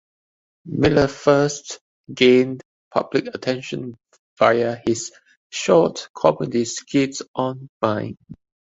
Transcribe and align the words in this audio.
Miller 0.65 1.07
first 1.07 1.77
gained 2.11 2.63
public 2.91 3.27
attention 3.35 3.93
via 4.39 4.81
his 4.87 5.11
short 5.51 6.09
comedy 6.15 6.65
skits 6.65 7.21
on 7.35 7.69
Vine. 7.81 8.17